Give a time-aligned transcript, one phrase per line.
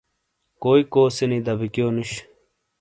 [0.61, 2.11] کوئی کوسے نی دبہ کیو نوش؟